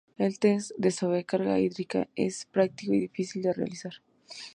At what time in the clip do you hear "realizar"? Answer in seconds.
3.53-3.93